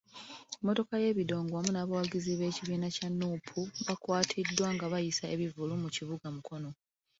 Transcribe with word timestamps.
Emmotoka 0.59 0.95
y'ebidongo 1.03 1.51
wamu 1.55 1.71
n'abawagizi 1.73 2.31
b'ekibiina 2.39 2.87
kya 2.95 3.07
Nuupu 3.17 3.59
baakwatibwa 3.85 4.65
nga 4.75 4.85
bayisa 4.93 5.25
ebivvulu 5.33 5.73
mu 5.81 5.89
kibuga 5.95 6.27
Mukono. 6.35 6.69